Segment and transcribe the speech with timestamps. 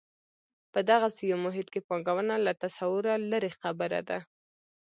[0.73, 4.19] په دغسې یو محیط کې پانګونه له تصوره لرې خبره ده.